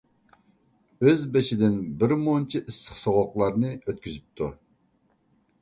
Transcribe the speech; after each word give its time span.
ئۆز 1.07 1.25
بېشىدىن 1.35 1.75
بىرمۇنچە 2.03 2.63
ئىسسىق- 2.63 2.97
سوغۇقلارنى 3.03 3.75
ئۆتكۈزۈپتۇ. 3.77 4.53